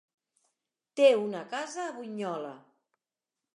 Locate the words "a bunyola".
1.85-2.57